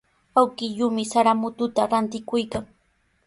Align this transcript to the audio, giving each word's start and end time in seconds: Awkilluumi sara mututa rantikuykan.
Awkilluumi 0.41 1.03
sara 1.11 1.31
mututa 1.41 1.83
rantikuykan. 1.91 2.63